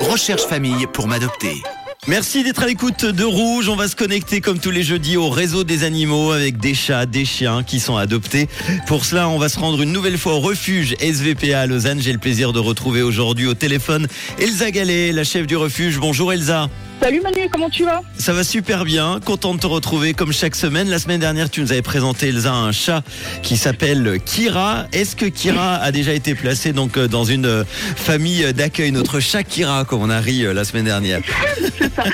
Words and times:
Recherche 0.00 0.42
famille 0.42 0.86
pour 0.92 1.06
m'adopter. 1.06 1.62
Merci 2.08 2.42
d'être 2.42 2.64
à 2.64 2.66
l'écoute 2.66 3.04
de 3.04 3.24
Rouge. 3.24 3.68
On 3.68 3.76
va 3.76 3.86
se 3.86 3.94
connecter 3.94 4.40
comme 4.40 4.58
tous 4.58 4.72
les 4.72 4.82
jeudis 4.82 5.16
au 5.16 5.30
réseau 5.30 5.62
des 5.62 5.84
animaux 5.84 6.32
avec 6.32 6.58
des 6.58 6.74
chats, 6.74 7.06
des 7.06 7.24
chiens 7.24 7.62
qui 7.62 7.78
sont 7.78 7.96
adoptés. 7.96 8.48
Pour 8.86 9.04
cela, 9.04 9.28
on 9.28 9.38
va 9.38 9.48
se 9.48 9.58
rendre 9.58 9.80
une 9.80 9.92
nouvelle 9.92 10.18
fois 10.18 10.34
au 10.34 10.40
refuge 10.40 10.96
SVPA 10.98 11.60
à 11.60 11.66
Lausanne. 11.66 12.00
J'ai 12.00 12.12
le 12.12 12.18
plaisir 12.18 12.52
de 12.52 12.58
retrouver 12.58 13.02
aujourd'hui 13.02 13.46
au 13.46 13.54
téléphone 13.54 14.08
Elsa 14.38 14.72
Gallet, 14.72 15.12
la 15.12 15.24
chef 15.24 15.46
du 15.46 15.56
refuge. 15.56 15.98
Bonjour 15.98 16.32
Elsa. 16.32 16.68
Salut 17.00 17.20
Manu, 17.20 17.48
comment 17.50 17.68
tu 17.68 17.84
vas? 17.84 18.00
Ça 18.18 18.32
va 18.32 18.44
super 18.44 18.84
bien, 18.84 19.20
content 19.24 19.54
de 19.54 19.60
te 19.60 19.66
retrouver 19.66 20.14
comme 20.14 20.32
chaque 20.32 20.54
semaine. 20.54 20.88
La 20.88 20.98
semaine 20.98 21.20
dernière, 21.20 21.50
tu 21.50 21.60
nous 21.60 21.72
avais 21.72 21.82
présenté 21.82 22.28
Elsa 22.28 22.52
un 22.52 22.72
chat 22.72 23.02
qui 23.42 23.56
s'appelle 23.56 24.18
Kira. 24.24 24.86
Est-ce 24.92 25.14
que 25.14 25.26
Kira 25.26 25.76
a 25.76 25.92
déjà 25.92 26.12
été 26.12 26.34
placé 26.34 26.72
donc 26.72 26.96
euh, 26.96 27.06
dans 27.06 27.24
une 27.24 27.46
euh, 27.46 27.64
famille 27.66 28.52
d'accueil, 28.54 28.92
notre 28.92 29.20
chat 29.20 29.42
Kira, 29.42 29.84
comme 29.84 30.02
on 30.02 30.10
a 30.10 30.20
ri 30.20 30.44
euh, 30.44 30.54
la 30.54 30.64
semaine 30.64 30.86
dernière 30.86 31.20
C'est 31.78 31.94
ça. 31.94 32.04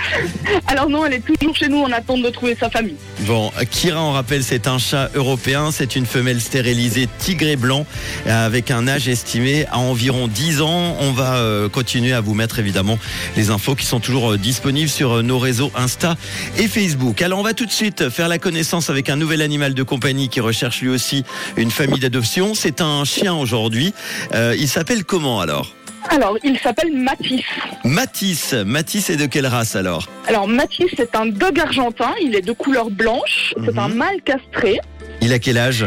Alors 0.66 0.88
non, 0.88 1.06
elle 1.06 1.14
est 1.14 1.24
toujours 1.24 1.54
chez 1.54 1.68
nous 1.68 1.82
en 1.82 1.92
attente 1.92 2.22
de 2.22 2.30
trouver 2.30 2.56
sa 2.58 2.70
famille. 2.70 2.96
Bon, 3.20 3.52
Kira, 3.70 4.02
on 4.02 4.12
rappelle, 4.12 4.42
c'est 4.42 4.66
un 4.66 4.78
chat 4.78 5.10
européen, 5.14 5.70
c'est 5.70 5.94
une 5.94 6.06
femelle 6.06 6.40
stérilisée 6.40 7.08
tigré 7.18 7.56
blanc 7.56 7.86
avec 8.26 8.70
un 8.70 8.88
âge 8.88 9.08
estimé 9.08 9.66
à 9.70 9.78
environ 9.78 10.26
10 10.26 10.62
ans. 10.62 10.96
On 11.00 11.12
va 11.12 11.68
continuer 11.72 12.12
à 12.12 12.20
vous 12.20 12.34
mettre 12.34 12.58
évidemment 12.58 12.98
les 13.36 13.50
infos 13.50 13.74
qui 13.74 13.86
sont 13.86 14.00
toujours 14.00 14.32
euh, 14.32 14.38
sur 14.70 15.12
euh, 15.18 15.22
nos 15.22 15.38
réseaux 15.38 15.72
Insta 15.74 16.16
et 16.56 16.68
Facebook. 16.68 17.22
Alors 17.22 17.40
on 17.40 17.42
va 17.42 17.54
tout 17.54 17.66
de 17.66 17.70
suite 17.72 18.08
faire 18.08 18.28
la 18.28 18.38
connaissance 18.38 18.88
avec 18.88 19.08
un 19.10 19.16
nouvel 19.16 19.42
animal 19.42 19.74
de 19.74 19.82
compagnie 19.82 20.28
qui 20.28 20.38
recherche 20.40 20.80
lui 20.80 20.88
aussi 20.88 21.24
une 21.56 21.70
famille 21.72 21.98
d'adoption. 21.98 22.54
C'est 22.54 22.80
un 22.80 23.04
chien 23.04 23.34
aujourd'hui. 23.34 23.92
Euh, 24.34 24.54
il 24.58 24.68
s'appelle 24.68 25.04
comment 25.04 25.40
alors? 25.40 25.72
Alors, 26.08 26.38
il 26.44 26.58
s'appelle 26.58 26.92
Matisse. 26.96 27.44
Matisse. 27.84 28.54
Matisse 28.54 29.10
est 29.10 29.16
de 29.16 29.26
quelle 29.26 29.46
race 29.46 29.76
alors? 29.76 30.08
Alors 30.28 30.48
Matisse, 30.48 30.90
c'est 30.96 31.14
un 31.14 31.26
dog 31.26 31.58
argentin, 31.60 32.12
il 32.22 32.34
est 32.34 32.40
de 32.40 32.52
couleur 32.52 32.90
blanche, 32.90 33.52
c'est 33.64 33.72
Mhm. 33.72 33.78
un 33.78 33.88
mâle 33.88 34.22
castré. 34.24 34.80
Il 35.20 35.32
a 35.32 35.38
quel 35.38 35.58
âge? 35.58 35.86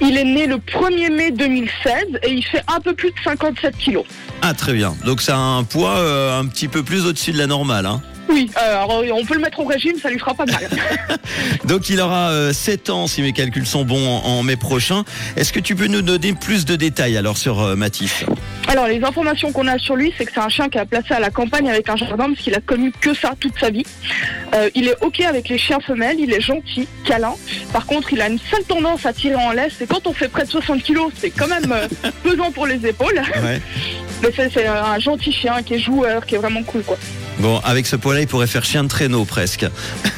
Il 0.00 0.16
est 0.16 0.24
né 0.24 0.46
le 0.46 0.56
1er 0.56 1.10
mai 1.10 1.30
2016 1.30 2.04
et 2.22 2.30
il 2.30 2.42
fait 2.42 2.62
un 2.74 2.80
peu 2.80 2.94
plus 2.94 3.10
de 3.10 3.14
57 3.22 3.76
kilos. 3.76 4.04
Ah 4.40 4.54
très 4.54 4.72
bien. 4.72 4.96
Donc 5.04 5.20
ça 5.20 5.34
a 5.36 5.38
un 5.38 5.62
poids 5.62 5.98
euh, 5.98 6.40
un 6.40 6.46
petit 6.46 6.68
peu 6.68 6.82
plus 6.82 7.04
au-dessus 7.04 7.32
de 7.32 7.38
la 7.38 7.46
normale. 7.46 7.84
Hein. 7.84 8.00
Oui, 8.30 8.50
euh, 8.56 8.82
alors 8.82 9.02
on 9.12 9.24
peut 9.24 9.34
le 9.34 9.40
mettre 9.40 9.60
au 9.60 9.64
régime, 9.64 9.98
ça 10.00 10.10
lui 10.10 10.18
fera 10.18 10.34
pas 10.34 10.46
mal. 10.46 10.68
Donc 11.64 11.88
il 11.88 12.00
aura 12.00 12.30
euh, 12.30 12.52
7 12.52 12.90
ans 12.90 13.06
si 13.06 13.22
mes 13.22 13.32
calculs 13.32 13.66
sont 13.66 13.84
bons 13.84 14.06
en, 14.06 14.42
mai 14.42 14.56
prochain. 14.56 15.04
Est-ce 15.36 15.52
que 15.52 15.60
tu 15.60 15.74
peux 15.74 15.86
nous 15.86 16.02
donner 16.02 16.32
plus 16.32 16.64
de 16.64 16.76
détails 16.76 17.16
alors 17.16 17.36
sur 17.36 17.60
euh, 17.60 17.76
Matisse 17.76 18.24
Alors 18.68 18.86
les 18.86 19.02
informations 19.02 19.52
qu'on 19.52 19.66
a 19.66 19.78
sur 19.78 19.96
lui, 19.96 20.12
c'est 20.16 20.24
que 20.26 20.32
c'est 20.32 20.40
un 20.40 20.48
chien 20.48 20.68
qui 20.68 20.78
a 20.78 20.86
placé 20.86 21.14
à 21.14 21.20
la 21.20 21.30
campagne 21.30 21.68
avec 21.68 21.88
un 21.88 21.96
jardin 21.96 22.26
parce 22.26 22.40
qu'il 22.40 22.54
a 22.54 22.60
connu 22.60 22.92
que 23.00 23.14
ça 23.14 23.32
toute 23.38 23.58
sa 23.58 23.70
vie. 23.70 23.84
Euh, 24.54 24.70
il 24.74 24.88
est 24.88 24.96
ok 25.02 25.20
avec 25.20 25.48
les 25.48 25.58
chiens 25.58 25.80
femelles, 25.80 26.18
il 26.18 26.32
est 26.32 26.40
gentil, 26.40 26.88
câlin. 27.04 27.34
Par 27.72 27.86
contre, 27.86 28.12
il 28.12 28.20
a 28.20 28.28
une 28.28 28.38
seule 28.50 28.64
tendance 28.64 29.06
à 29.06 29.12
tirer 29.12 29.36
en 29.36 29.52
laisse. 29.52 29.80
Et 29.80 29.86
quand 29.86 30.06
on 30.06 30.12
fait 30.12 30.28
près 30.28 30.44
de 30.44 30.50
60 30.50 30.82
kilos, 30.82 31.12
c'est 31.16 31.30
quand 31.30 31.48
même 31.48 31.72
euh, 31.72 31.88
pesant 32.22 32.50
pour 32.50 32.66
les 32.66 32.86
épaules. 32.86 33.22
Ouais. 33.42 33.60
Mais 34.22 34.28
c'est 34.34 34.50
c'est 34.52 34.66
un 34.66 34.98
gentil 34.98 35.32
chien 35.32 35.62
qui 35.62 35.74
est 35.74 35.78
joueur, 35.78 36.26
qui 36.26 36.34
est 36.34 36.38
vraiment 36.38 36.62
cool 36.62 36.82
quoi. 36.82 36.96
Bon, 37.40 37.58
avec 37.64 37.86
ce 37.86 37.96
poids-là, 37.96 38.20
il 38.20 38.26
pourrait 38.26 38.46
faire 38.46 38.64
chien 38.64 38.84
de 38.84 38.88
traîneau 38.88 39.24
presque. 39.24 39.64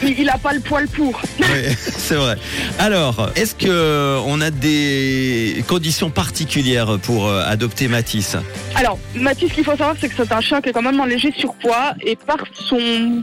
Il, 0.03 0.19
il 0.19 0.29
a 0.29 0.39
pas 0.39 0.53
le 0.53 0.59
poil 0.61 0.89
pour. 0.89 1.21
Oui, 1.39 1.75
c'est 1.79 2.17
vrai. 2.17 2.37
Alors, 2.81 3.31
est-ce 3.37 3.55
que 3.55 4.19
on 4.27 4.41
a 4.41 4.51
des 4.51 5.65
conditions 5.69 6.11
particulières 6.11 6.99
pour 7.03 7.29
euh, 7.29 7.45
adopter 7.47 7.87
Matisse 7.87 8.37
Alors, 8.75 8.99
Mathis, 9.15 9.51
ce 9.51 9.55
qu'il 9.55 9.65
faut 9.65 9.73
savoir, 9.73 9.95
c'est 10.01 10.09
que 10.09 10.15
c'est 10.17 10.33
un 10.33 10.41
chien 10.41 10.61
qui 10.61 10.71
est 10.71 10.73
quand 10.73 10.83
même 10.83 10.99
en 10.99 11.05
léger 11.05 11.33
surpoids 11.37 11.95
et 12.05 12.17
par 12.17 12.39
son 12.55 13.23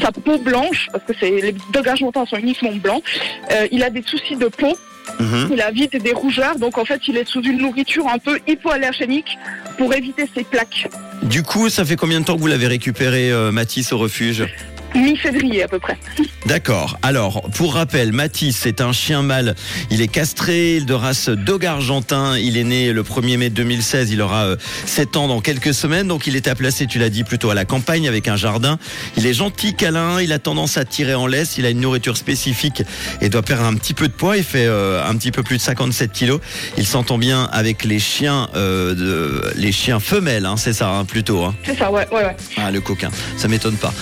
sa 0.00 0.12
peau 0.12 0.38
blanche, 0.38 0.86
parce 0.92 1.04
que 1.04 1.12
c'est 1.18 1.30
les 1.30 1.54
dogs 1.72 1.88
argentins 1.88 2.24
sont 2.26 2.36
uniquement 2.36 2.72
blancs, 2.72 3.02
euh, 3.50 3.66
il 3.72 3.82
a 3.82 3.90
des 3.90 4.02
soucis 4.02 4.36
de 4.36 4.46
peau. 4.46 4.76
Il 5.52 5.60
a 5.60 5.70
vite 5.70 5.96
des 6.02 6.12
rougeurs, 6.12 6.58
donc 6.58 6.78
en 6.78 6.84
fait, 6.84 7.00
il 7.08 7.16
est 7.16 7.28
sous 7.28 7.42
une 7.42 7.58
nourriture 7.58 8.08
un 8.08 8.18
peu 8.18 8.38
hypoallergénique 8.46 9.38
pour 9.78 9.94
éviter 9.94 10.28
ses 10.34 10.44
plaques. 10.44 10.88
Du 11.22 11.42
coup, 11.42 11.68
ça 11.68 11.84
fait 11.84 11.96
combien 11.96 12.20
de 12.20 12.24
temps 12.24 12.36
que 12.36 12.40
vous 12.40 12.46
l'avez 12.46 12.66
récupéré 12.66 13.30
euh, 13.30 13.52
Matisse 13.52 13.92
au 13.92 13.98
refuge? 13.98 14.46
Mi-février 14.94 15.62
à 15.62 15.68
peu 15.68 15.78
près. 15.78 15.98
D'accord. 16.46 16.98
Alors, 17.02 17.42
pour 17.54 17.74
rappel, 17.74 18.12
Matisse, 18.12 18.56
c'est 18.56 18.80
un 18.80 18.92
chien 18.92 19.22
mâle. 19.22 19.54
Il 19.90 20.00
est 20.00 20.08
castré, 20.08 20.80
de 20.80 20.94
race 20.94 21.28
dog 21.28 21.64
argentin. 21.64 22.36
Il 22.38 22.56
est 22.56 22.64
né 22.64 22.92
le 22.92 23.02
1er 23.02 23.36
mai 23.36 23.50
2016. 23.50 24.10
Il 24.10 24.20
aura 24.20 24.44
euh, 24.44 24.56
7 24.86 25.16
ans 25.16 25.28
dans 25.28 25.40
quelques 25.40 25.74
semaines. 25.74 26.08
Donc, 26.08 26.26
il 26.26 26.36
est 26.36 26.48
à 26.48 26.54
placer, 26.54 26.86
tu 26.86 26.98
l'as 26.98 27.10
dit, 27.10 27.24
plutôt 27.24 27.50
à 27.50 27.54
la 27.54 27.64
campagne 27.64 28.08
avec 28.08 28.26
un 28.28 28.36
jardin. 28.36 28.78
Il 29.16 29.26
est 29.26 29.34
gentil, 29.34 29.74
câlin. 29.74 30.20
Il 30.20 30.32
a 30.32 30.38
tendance 30.38 30.76
à 30.76 30.84
tirer 30.84 31.14
en 31.14 31.26
laisse. 31.26 31.56
Il 31.58 31.66
a 31.66 31.70
une 31.70 31.80
nourriture 31.80 32.16
spécifique 32.16 32.82
et 33.20 33.28
doit 33.28 33.42
perdre 33.42 33.64
un 33.64 33.74
petit 33.74 33.94
peu 33.94 34.08
de 34.08 34.12
poids. 34.12 34.36
Il 34.36 34.44
fait 34.44 34.66
euh, 34.66 35.06
un 35.06 35.14
petit 35.16 35.30
peu 35.30 35.42
plus 35.42 35.58
de 35.58 35.62
57 35.62 36.12
kilos. 36.12 36.40
Il 36.78 36.86
s'entend 36.86 37.18
bien 37.18 37.44
avec 37.52 37.84
les 37.84 37.98
chiens, 37.98 38.48
euh, 38.54 38.94
de, 38.94 39.52
les 39.56 39.72
chiens 39.72 40.00
femelles, 40.00 40.46
hein, 40.46 40.56
c'est 40.56 40.72
ça, 40.72 40.90
hein, 40.90 41.04
plutôt. 41.04 41.44
Hein. 41.44 41.54
C'est 41.64 41.78
ça, 41.78 41.90
ouais, 41.90 42.06
ouais, 42.10 42.24
ouais. 42.24 42.36
Ah, 42.56 42.70
le 42.70 42.80
coquin. 42.80 43.10
Ça 43.36 43.48
m'étonne 43.48 43.76
pas. 43.76 43.92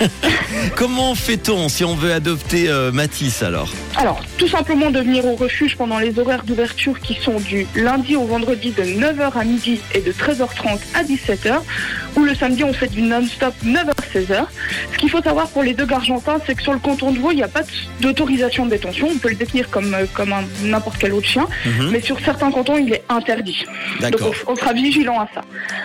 Comment 0.76 1.14
fait-on 1.14 1.68
si 1.68 1.84
on 1.84 1.94
veut 1.94 2.12
adopter 2.12 2.68
euh, 2.68 2.92
Matisse 2.92 3.42
alors? 3.42 3.68
Alors, 3.96 4.20
tout 4.36 4.48
simplement 4.48 4.90
de 4.90 5.00
venir 5.00 5.24
au 5.26 5.34
refuge 5.34 5.76
pendant 5.76 5.98
les 5.98 6.18
horaires 6.18 6.44
d'ouverture 6.44 7.00
qui 7.00 7.14
sont 7.14 7.40
du 7.40 7.66
lundi 7.74 8.16
au 8.16 8.24
vendredi 8.24 8.70
de 8.70 8.82
9h 8.82 9.32
à 9.38 9.44
midi 9.44 9.80
et 9.94 10.00
de 10.00 10.12
13h30 10.12 10.78
à 10.94 11.02
17h, 11.02 11.58
ou 12.16 12.24
le 12.24 12.34
samedi 12.34 12.64
on 12.64 12.72
fait 12.72 12.88
du 12.88 13.02
non-stop 13.02 13.54
9h-16h. 13.64 14.44
Ce 14.92 14.98
qu'il 14.98 15.10
faut 15.10 15.22
savoir 15.22 15.48
pour 15.48 15.62
les 15.62 15.74
deux 15.74 15.90
argentins, 15.92 16.38
c'est 16.46 16.54
que 16.54 16.62
sur 16.62 16.72
le 16.72 16.78
canton 16.78 17.12
de 17.12 17.18
Vaud, 17.18 17.30
il 17.32 17.36
n'y 17.36 17.42
a 17.42 17.48
pas 17.48 17.62
d'autorisation 18.00 18.64
de 18.66 18.70
détention, 18.70 19.08
on 19.12 19.18
peut 19.18 19.30
le 19.30 19.34
détenir 19.36 19.68
comme, 19.70 19.92
euh, 19.94 20.06
comme 20.14 20.32
un- 20.32 20.44
n'importe 20.62 20.98
quel 20.98 21.12
autre 21.12 21.26
chien, 21.28 21.46
Mhm. 21.66 21.90
mais 21.90 22.00
sur 22.00 22.18
certains 22.20 22.50
cantons, 22.50 22.76
il 22.78 22.92
est 22.92 23.04
interdit. 23.08 23.64
Donc 24.00 24.14
on 24.46 24.56
sera 24.56 24.72
vigilant 24.72 25.18
à 25.20 25.28
ça. 25.34 25.40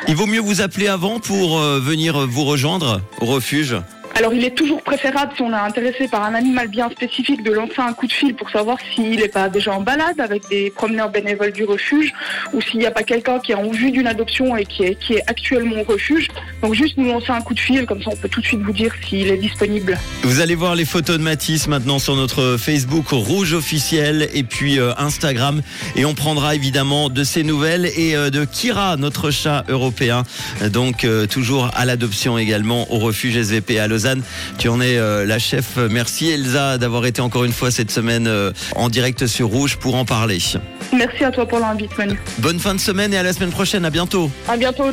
Il 0.07 0.15
vaut 0.15 0.27
mieux 0.27 0.39
vous 0.41 0.61
appeler 0.61 0.87
avant 0.87 1.19
pour 1.19 1.59
euh, 1.59 1.79
venir 1.79 2.27
vous 2.27 2.43
rejoindre 2.45 3.01
au 3.21 3.25
refuge? 3.25 3.75
Alors 4.15 4.31
il 4.31 4.45
est 4.45 4.55
toujours 4.55 4.83
préférable 4.83 5.33
si 5.35 5.41
on 5.41 5.51
est 5.51 5.55
intéressé 5.55 6.07
par 6.07 6.23
un 6.23 6.35
animal 6.35 6.67
bien 6.67 6.87
spécifique 6.91 7.41
de 7.41 7.51
lancer 7.51 7.79
un 7.79 7.93
coup 7.93 8.05
de 8.05 8.11
fil 8.11 8.35
pour 8.35 8.47
savoir 8.51 8.77
s'il 8.93 9.19
n'est 9.19 9.27
pas 9.27 9.49
déjà 9.49 9.73
en 9.73 9.81
balade 9.81 10.19
avec 10.19 10.47
des 10.49 10.69
promeneurs 10.69 11.09
bénévoles 11.09 11.51
du 11.51 11.63
refuge 11.63 12.13
ou 12.53 12.61
s'il 12.61 12.79
n'y 12.79 12.85
a 12.85 12.91
pas 12.91 13.01
quelqu'un 13.01 13.39
qui 13.39 13.53
est 13.53 13.55
en 13.55 13.71
vue 13.71 13.89
d'une 13.89 14.05
adoption 14.05 14.55
et 14.55 14.65
qui 14.65 14.83
est, 14.83 15.23
actuellement 15.25 15.77
au 15.81 15.83
refuge. 15.83 16.27
Donc 16.61 16.75
juste 16.75 16.95
nous 16.97 17.07
lancer 17.07 17.31
un 17.31 17.41
coup 17.41 17.55
de 17.55 17.59
fil, 17.59 17.85
comme 17.87 18.03
ça 18.03 18.11
on 18.13 18.15
peut 18.15 18.29
tout 18.29 18.41
de 18.41 18.45
suite 18.45 18.61
vous 18.61 18.71
dire 18.71 18.93
s'il 19.07 19.29
est 19.29 19.37
disponible. 19.37 19.97
Vous 20.21 20.41
allez 20.41 20.55
voir 20.55 20.75
les 20.75 20.85
photos 20.85 21.17
de 21.17 21.23
Matisse 21.23 21.67
maintenant 21.67 21.97
sur 21.97 22.15
notre 22.15 22.57
Facebook 22.57 23.07
Rouge 23.09 23.53
officiel 23.53 24.29
et 24.33 24.43
puis 24.43 24.79
euh, 24.79 24.93
Instagram. 24.97 25.61
Et 25.95 26.05
on 26.05 26.13
prendra 26.13 26.53
évidemment 26.53 27.09
de 27.09 27.23
ces 27.23 27.43
nouvelles 27.43 27.87
et 27.95 28.15
euh, 28.15 28.29
de 28.29 28.45
Kira, 28.45 28.95
notre 28.97 29.31
chat 29.31 29.63
européen. 29.69 30.23
Donc 30.71 31.03
euh, 31.03 31.25
toujours 31.25 31.71
à 31.73 31.85
l'adoption 31.85 32.37
également 32.37 32.91
au 32.93 32.99
refuge 32.99 33.35
SVP 33.35 33.79
à 33.79 33.87
Lausanne. 33.87 34.02
Tu 34.57 34.69
en 34.69 34.81
es 34.81 34.97
euh, 34.97 35.25
la 35.25 35.39
chef. 35.39 35.77
Merci 35.89 36.29
Elsa 36.29 36.77
d'avoir 36.77 37.05
été 37.05 37.21
encore 37.21 37.43
une 37.43 37.53
fois 37.53 37.71
cette 37.71 37.91
semaine 37.91 38.27
euh, 38.27 38.51
en 38.75 38.89
direct 38.89 39.27
sur 39.27 39.47
Rouge 39.47 39.77
pour 39.77 39.95
en 39.95 40.05
parler. 40.05 40.39
Merci 40.93 41.23
à 41.23 41.31
toi 41.31 41.45
pour 41.47 41.59
l'invite 41.59 41.97
Manu. 41.97 42.19
Bonne 42.39 42.59
fin 42.59 42.75
de 42.75 42.79
semaine 42.79 43.13
et 43.13 43.17
à 43.17 43.23
la 43.23 43.33
semaine 43.33 43.51
prochaine. 43.51 43.85
À 43.85 43.89
bientôt. 43.89 44.29
À 44.47 44.57
bientôt. 44.57 44.91